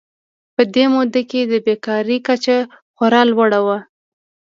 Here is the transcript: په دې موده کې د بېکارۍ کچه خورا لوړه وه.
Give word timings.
په 0.55 0.63
دې 0.73 0.85
موده 0.93 1.21
کې 1.29 1.41
د 1.51 1.53
بېکارۍ 1.65 2.19
کچه 2.27 2.57
خورا 2.95 3.21
لوړه 3.31 3.59
وه. 3.65 3.77